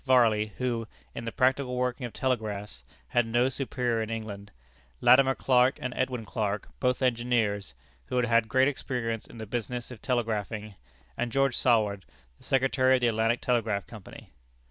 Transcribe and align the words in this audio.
Varley, 0.03 0.47
who, 0.57 0.87
in 1.13 1.25
the 1.25 1.31
practical 1.31 1.75
working 1.75 2.07
of 2.07 2.11
telegraphs, 2.11 2.83
had 3.09 3.27
no 3.27 3.49
superior 3.49 4.01
in 4.01 4.09
England; 4.09 4.49
Latimer 4.99 5.35
Clark 5.35 5.77
and 5.79 5.93
Edwin 5.95 6.25
Clark, 6.25 6.69
both 6.79 7.03
engineers, 7.03 7.75
who 8.07 8.15
had 8.17 8.25
had 8.25 8.49
great 8.49 8.67
experience 8.67 9.27
in 9.27 9.37
the 9.37 9.45
business 9.45 9.91
of 9.91 10.01
telegraphing; 10.01 10.73
and 11.15 11.31
George 11.31 11.55
Saward, 11.55 12.01
the 12.39 12.43
Secretary 12.43 12.95
of 12.95 13.01
the 13.01 13.09
Atlantic 13.09 13.41
Telegraph 13.41 13.85
Company. 13.85 14.31